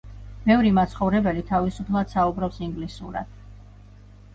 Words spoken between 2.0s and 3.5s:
საუბრობს ინგლისურად.